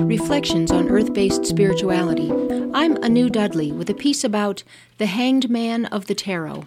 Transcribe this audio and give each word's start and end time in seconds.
Reflections 0.00 0.70
on 0.70 0.88
Earth 0.88 1.12
Based 1.12 1.44
Spirituality. 1.44 2.32
I'm 2.72 2.96
Anu 3.04 3.28
Dudley 3.28 3.70
with 3.70 3.90
a 3.90 3.94
piece 3.94 4.24
about 4.24 4.62
the 4.96 5.04
Hanged 5.04 5.50
Man 5.50 5.84
of 5.84 6.06
the 6.06 6.14
Tarot. 6.14 6.64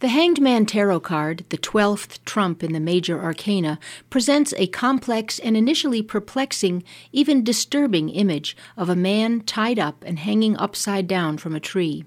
The 0.00 0.08
Hanged 0.08 0.40
Man 0.40 0.64
Tarot 0.64 1.00
card, 1.00 1.44
the 1.50 1.58
12th 1.58 2.24
trump 2.24 2.64
in 2.64 2.72
the 2.72 2.80
major 2.80 3.22
arcana, 3.22 3.78
presents 4.08 4.54
a 4.56 4.68
complex 4.68 5.38
and 5.38 5.54
initially 5.54 6.00
perplexing, 6.00 6.82
even 7.12 7.44
disturbing 7.44 8.08
image 8.08 8.56
of 8.78 8.88
a 8.88 8.96
man 8.96 9.42
tied 9.42 9.78
up 9.78 10.02
and 10.02 10.20
hanging 10.20 10.56
upside 10.56 11.06
down 11.06 11.36
from 11.36 11.54
a 11.54 11.60
tree. 11.60 12.06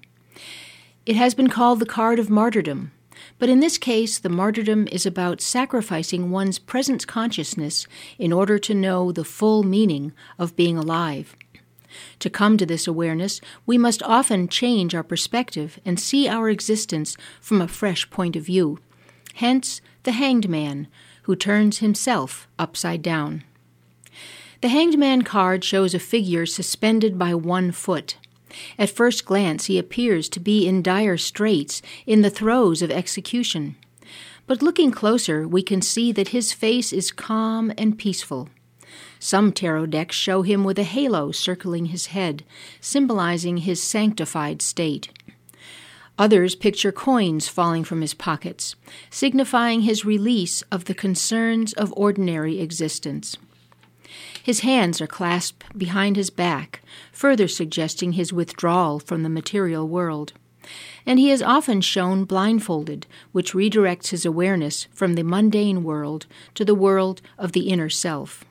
It 1.06 1.16
has 1.16 1.36
been 1.36 1.50
called 1.50 1.80
the 1.80 1.86
card 1.86 2.18
of 2.18 2.32
martyrdom, 2.32 2.92
but 3.40 3.50
in 3.50 3.62
this 3.62 3.78
case, 3.78 4.20
the 4.20 4.30
martyrdom 4.30 4.88
is 4.92 5.06
about 5.06 5.42
sacrificing 5.42 6.30
one's 6.30 6.60
present 6.60 7.08
consciousness 7.08 7.88
in 8.18 8.34
order 8.34 8.60
to 8.60 8.74
know 8.74 9.12
the 9.12 9.24
full 9.24 9.64
meaning 9.64 10.14
of 10.38 10.56
being 10.56 10.78
alive. 10.78 11.36
To 12.20 12.30
come 12.30 12.58
to 12.58 12.66
this 12.66 12.88
awareness, 12.88 13.42
we 13.66 13.78
must 13.78 14.04
often 14.04 14.48
change 14.48 14.94
our 14.94 15.04
perspective 15.04 15.80
and 15.86 16.00
see 16.00 16.28
our 16.28 16.50
existence 16.50 17.18
from 17.42 17.62
a 17.62 17.68
fresh 17.68 18.10
point 18.10 18.36
of 18.36 18.46
view. 18.46 18.78
Hence, 19.36 19.82
the 20.04 20.12
hanged 20.12 20.50
man, 20.50 20.88
who 21.24 21.36
turns 21.36 21.80
himself 21.80 22.48
upside 22.60 23.02
down. 23.02 23.44
The 24.62 24.68
hanged 24.68 25.00
man 25.00 25.22
card 25.22 25.64
shows 25.64 25.94
a 25.94 26.00
figure 26.00 26.46
suspended 26.46 27.18
by 27.18 27.34
one 27.34 27.72
foot. 27.72 28.18
At 28.78 28.90
first 28.90 29.26
glance, 29.26 29.66
he 29.66 29.78
appears 29.78 30.30
to 30.30 30.40
be 30.40 30.68
in 30.68 30.82
dire 30.82 31.18
straits, 31.18 31.82
in 32.06 32.22
the 32.22 32.30
throes 32.30 32.82
of 32.82 32.92
execution. 32.92 33.76
But 34.48 34.62
looking 34.62 34.92
closer, 34.92 35.48
we 35.48 35.62
can 35.62 35.82
see 35.82 36.12
that 36.12 36.30
his 36.30 36.54
face 36.54 36.92
is 36.92 37.12
calm 37.12 37.72
and 37.78 37.98
peaceful. 37.98 38.50
Some 39.20 39.52
tarot 39.52 39.88
decks 39.88 40.16
show 40.16 40.42
him 40.42 40.64
with 40.64 40.80
a 40.80 40.84
halo 40.84 41.32
circling 41.32 41.88
his 41.88 42.08
head, 42.08 42.44
symbolizing 42.82 43.58
his 43.58 43.84
sanctified 43.84 44.62
state. 44.62 45.10
Others 46.18 46.56
picture 46.56 46.92
coins 46.92 47.48
falling 47.48 47.84
from 47.84 48.02
his 48.02 48.14
pockets, 48.14 48.76
signifying 49.10 49.82
his 49.82 50.04
release 50.04 50.64
of 50.64 50.86
the 50.86 50.94
concerns 50.94 51.74
of 51.74 51.94
ordinary 51.96 52.60
existence. 52.60 53.38
His 54.42 54.62
hands 54.62 55.02
are 55.02 55.08
clasped 55.08 55.66
behind 55.78 56.16
his 56.16 56.30
back, 56.30 56.82
further 57.12 57.48
suggesting 57.48 58.14
his 58.14 58.34
withdrawal 58.34 59.00
from 59.00 59.24
the 59.24 59.30
material 59.30 59.88
world. 59.88 60.34
And 61.06 61.20
he 61.20 61.32
is 61.32 61.42
often 61.42 61.82
shown 61.82 62.26
blindfolded, 62.26 63.08
which 63.32 63.54
redirects 63.54 64.10
his 64.10 64.26
awareness 64.26 64.88
from 64.94 65.16
the 65.16 65.24
mundane 65.24 65.84
world 65.84 66.26
to 66.56 66.66
the 66.66 66.76
world 66.76 67.22
of 67.38 67.54
the 67.54 67.70
inner 67.70 67.90
self. 67.90 68.46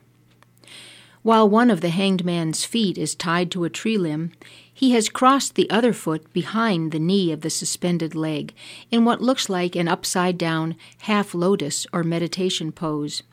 While 1.23 1.49
one 1.49 1.71
of 1.71 1.81
the 1.81 1.91
hanged 1.91 2.25
man's 2.25 2.65
feet 2.65 2.97
is 2.97 3.15
tied 3.15 3.51
to 3.51 3.65
a 3.65 3.71
tree 3.71 3.99
limb, 3.99 4.33
he 4.73 4.93
has 4.93 5.09
crossed 5.09 5.57
the 5.57 5.69
other 5.69 5.93
foot 5.93 6.33
behind 6.33 6.93
the 6.93 6.99
knee 6.99 7.33
of 7.33 7.41
the 7.41 7.51
suspended 7.51 8.15
leg 8.15 8.55
in 8.91 9.05
what 9.05 9.21
looks 9.21 9.49
like 9.49 9.75
an 9.75 9.89
upside 9.89 10.39
down 10.39 10.77
half 11.01 11.35
lotus 11.35 11.87
or 11.93 12.05
meditation 12.05 12.71
pose. 12.73 13.25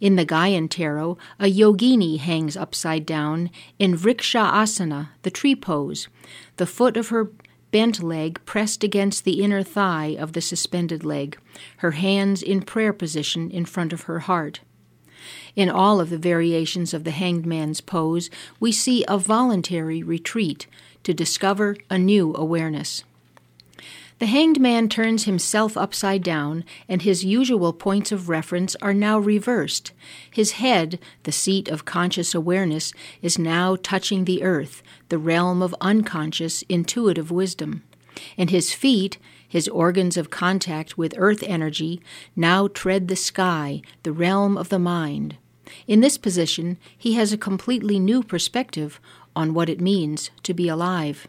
In 0.00 0.16
the 0.16 0.26
Gaian 0.26 0.68
tarot, 0.68 1.18
a 1.38 1.46
yogini 1.46 2.18
hangs 2.18 2.56
upside 2.56 3.06
down 3.06 3.50
in 3.78 3.96
Vriksha 3.96 4.52
asana, 4.52 5.08
the 5.22 5.30
tree 5.30 5.54
pose, 5.54 6.08
the 6.56 6.66
foot 6.66 6.96
of 6.96 7.08
her 7.08 7.30
bent 7.70 8.02
leg 8.02 8.40
pressed 8.44 8.84
against 8.84 9.24
the 9.24 9.42
inner 9.42 9.62
thigh 9.62 10.16
of 10.18 10.34
the 10.34 10.40
suspended 10.40 11.04
leg, 11.04 11.38
her 11.78 11.92
hands 11.92 12.42
in 12.42 12.62
prayer 12.62 12.92
position 12.92 13.50
in 13.50 13.64
front 13.64 13.92
of 13.92 14.02
her 14.02 14.20
heart. 14.20 14.60
In 15.56 15.68
all 15.68 16.00
of 16.00 16.10
the 16.10 16.18
variations 16.18 16.92
of 16.92 17.04
the 17.04 17.10
hanged 17.10 17.46
man's 17.46 17.80
pose, 17.80 18.30
we 18.60 18.72
see 18.72 19.04
a 19.08 19.18
voluntary 19.18 20.02
retreat 20.02 20.66
to 21.04 21.14
discover 21.14 21.76
a 21.88 21.98
new 21.98 22.34
awareness. 22.34 23.04
The 24.22 24.28
hanged 24.28 24.60
man 24.60 24.88
turns 24.88 25.24
himself 25.24 25.76
upside 25.76 26.22
down, 26.22 26.62
and 26.88 27.02
his 27.02 27.24
usual 27.24 27.72
points 27.72 28.12
of 28.12 28.28
reference 28.28 28.76
are 28.76 28.94
now 28.94 29.18
reversed. 29.18 29.90
His 30.30 30.52
head, 30.52 31.00
the 31.24 31.32
seat 31.32 31.68
of 31.68 31.84
conscious 31.84 32.32
awareness, 32.32 32.92
is 33.20 33.36
now 33.36 33.74
touching 33.74 34.24
the 34.24 34.44
earth, 34.44 34.80
the 35.08 35.18
realm 35.18 35.60
of 35.60 35.74
unconscious, 35.80 36.62
intuitive 36.68 37.32
wisdom. 37.32 37.82
And 38.38 38.50
his 38.50 38.72
feet, 38.72 39.18
his 39.48 39.66
organs 39.66 40.16
of 40.16 40.30
contact 40.30 40.96
with 40.96 41.14
earth 41.16 41.42
energy, 41.42 42.00
now 42.36 42.68
tread 42.68 43.08
the 43.08 43.16
sky, 43.16 43.82
the 44.04 44.12
realm 44.12 44.56
of 44.56 44.68
the 44.68 44.78
mind. 44.78 45.36
In 45.88 45.98
this 45.98 46.16
position, 46.16 46.78
he 46.96 47.14
has 47.14 47.32
a 47.32 47.36
completely 47.36 47.98
new 47.98 48.22
perspective 48.22 49.00
on 49.34 49.52
what 49.52 49.68
it 49.68 49.80
means 49.80 50.30
to 50.44 50.54
be 50.54 50.68
alive. 50.68 51.26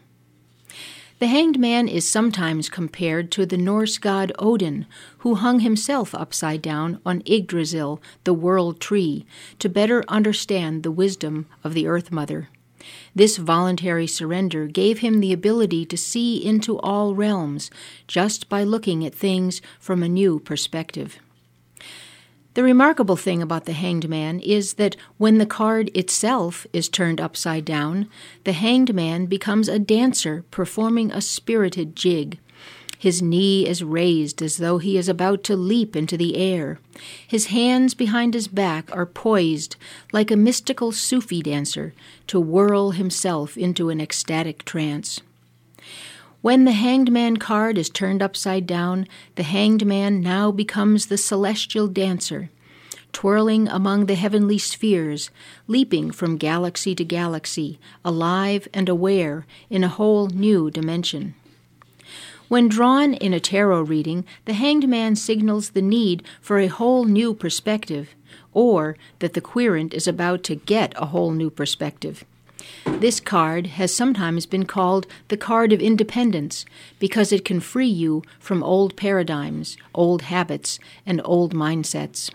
The 1.20 1.28
hanged 1.28 1.60
man 1.60 1.86
is 1.86 2.06
sometimes 2.06 2.68
compared 2.68 3.30
to 3.32 3.46
the 3.46 3.56
Norse 3.56 3.98
god 3.98 4.32
Odin, 4.38 4.86
who 5.18 5.36
hung 5.36 5.60
himself 5.60 6.12
upside 6.14 6.60
down 6.60 7.00
on 7.06 7.22
Yggdrasil, 7.24 8.02
the 8.24 8.34
world 8.34 8.80
tree, 8.80 9.24
to 9.60 9.68
better 9.68 10.04
understand 10.08 10.82
the 10.82 10.90
wisdom 10.90 11.46
of 11.62 11.72
the 11.72 11.86
Earth 11.86 12.10
Mother. 12.10 12.48
This 13.14 13.36
voluntary 13.36 14.08
surrender 14.08 14.66
gave 14.66 14.98
him 14.98 15.20
the 15.20 15.32
ability 15.32 15.86
to 15.86 15.96
see 15.96 16.44
into 16.44 16.78
all 16.80 17.14
realms 17.14 17.70
just 18.08 18.48
by 18.48 18.64
looking 18.64 19.06
at 19.06 19.14
things 19.14 19.62
from 19.78 20.02
a 20.02 20.08
new 20.08 20.40
perspective. 20.40 21.18
The 22.54 22.62
remarkable 22.62 23.16
thing 23.16 23.42
about 23.42 23.64
the 23.64 23.72
hanged 23.72 24.08
man 24.08 24.38
is 24.38 24.74
that 24.74 24.94
when 25.18 25.38
the 25.38 25.46
card 25.46 25.90
itself 25.92 26.68
is 26.72 26.88
turned 26.88 27.20
upside 27.20 27.64
down, 27.64 28.08
the 28.44 28.52
hanged 28.52 28.94
man 28.94 29.26
becomes 29.26 29.68
a 29.68 29.80
dancer 29.80 30.44
performing 30.52 31.10
a 31.10 31.20
spirited 31.20 31.96
jig. 31.96 32.38
His 32.96 33.20
knee 33.20 33.66
is 33.66 33.82
raised 33.82 34.40
as 34.40 34.58
though 34.58 34.78
he 34.78 34.96
is 34.96 35.08
about 35.08 35.42
to 35.44 35.56
leap 35.56 35.96
into 35.96 36.16
the 36.16 36.36
air. 36.36 36.78
His 37.26 37.46
hands 37.46 37.92
behind 37.92 38.34
his 38.34 38.46
back 38.46 38.88
are 38.96 39.04
poised 39.04 39.74
like 40.12 40.30
a 40.30 40.36
mystical 40.36 40.92
Sufi 40.92 41.42
dancer 41.42 41.92
to 42.28 42.38
whirl 42.38 42.92
himself 42.92 43.58
into 43.58 43.90
an 43.90 44.00
ecstatic 44.00 44.64
trance. 44.64 45.20
When 46.44 46.66
the 46.66 46.72
hanged 46.72 47.10
man 47.10 47.38
card 47.38 47.78
is 47.78 47.88
turned 47.88 48.20
upside 48.20 48.66
down, 48.66 49.08
the 49.36 49.42
hanged 49.42 49.86
man 49.86 50.20
now 50.20 50.50
becomes 50.50 51.06
the 51.06 51.16
celestial 51.16 51.88
dancer, 51.88 52.50
twirling 53.14 53.66
among 53.66 54.04
the 54.04 54.14
heavenly 54.14 54.58
spheres, 54.58 55.30
leaping 55.66 56.10
from 56.10 56.36
galaxy 56.36 56.94
to 56.96 57.02
galaxy, 57.02 57.78
alive 58.04 58.68
and 58.74 58.90
aware 58.90 59.46
in 59.70 59.82
a 59.82 59.88
whole 59.88 60.26
new 60.28 60.70
dimension. 60.70 61.34
When 62.48 62.68
drawn 62.68 63.14
in 63.14 63.32
a 63.32 63.40
tarot 63.40 63.80
reading, 63.80 64.26
the 64.44 64.52
hanged 64.52 64.86
man 64.86 65.16
signals 65.16 65.70
the 65.70 65.80
need 65.80 66.22
for 66.42 66.58
a 66.58 66.66
whole 66.66 67.06
new 67.06 67.32
perspective, 67.32 68.14
or 68.52 68.98
that 69.20 69.32
the 69.32 69.40
querent 69.40 69.94
is 69.94 70.06
about 70.06 70.42
to 70.42 70.56
get 70.56 70.92
a 70.96 71.06
whole 71.06 71.30
new 71.30 71.48
perspective. 71.48 72.22
This 72.86 73.20
card 73.20 73.66
has 73.66 73.94
sometimes 73.94 74.46
been 74.46 74.66
called 74.66 75.06
the 75.28 75.36
card 75.36 75.72
of 75.72 75.80
independence 75.80 76.64
because 76.98 77.32
it 77.32 77.44
can 77.44 77.60
free 77.60 77.88
you 77.88 78.22
from 78.38 78.62
old 78.62 78.96
paradigms, 78.96 79.76
old 79.94 80.22
habits, 80.22 80.78
and 81.04 81.20
old 81.24 81.54
mindsets. 81.54 82.30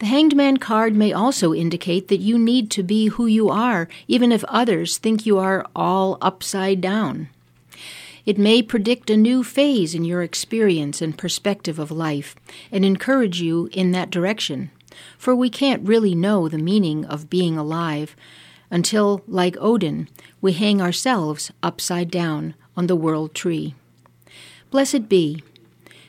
The 0.00 0.06
Hanged 0.06 0.34
Man 0.34 0.56
card 0.56 0.96
may 0.96 1.12
also 1.12 1.54
indicate 1.54 2.08
that 2.08 2.20
you 2.20 2.36
need 2.36 2.70
to 2.72 2.82
be 2.82 3.06
who 3.06 3.26
you 3.26 3.48
are, 3.48 3.88
even 4.08 4.32
if 4.32 4.44
others 4.44 4.98
think 4.98 5.24
you 5.24 5.38
are 5.38 5.64
all 5.74 6.18
upside 6.20 6.80
down. 6.80 7.28
It 8.26 8.38
may 8.38 8.62
predict 8.62 9.10
a 9.10 9.16
new 9.16 9.44
phase 9.44 9.94
in 9.94 10.04
your 10.04 10.22
experience 10.22 11.00
and 11.00 11.16
perspective 11.16 11.78
of 11.78 11.90
life 11.90 12.34
and 12.72 12.84
encourage 12.84 13.40
you 13.40 13.68
in 13.72 13.92
that 13.92 14.10
direction, 14.10 14.70
for 15.16 15.34
we 15.34 15.50
can't 15.50 15.86
really 15.86 16.14
know 16.14 16.48
the 16.48 16.58
meaning 16.58 17.04
of 17.04 17.30
being 17.30 17.56
alive 17.56 18.16
until, 18.74 19.22
like 19.28 19.56
Odin, 19.60 20.08
we 20.40 20.52
hang 20.52 20.82
ourselves 20.82 21.52
upside 21.62 22.10
down 22.10 22.54
on 22.76 22.88
the 22.88 22.96
world 22.96 23.32
tree. 23.32 23.76
Blessed 24.72 25.08
be. 25.08 25.44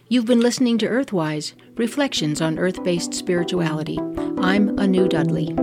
You've 0.10 0.26
been 0.26 0.40
listening 0.42 0.80
to 0.80 0.88
Earthwise 0.88 1.54
Reflections 1.76 2.42
on 2.42 2.58
Earth 2.58 2.84
Based 2.84 3.14
Spirituality. 3.14 4.00
I'm 4.40 4.80
Anu 4.80 5.08
Dudley. 5.08 5.56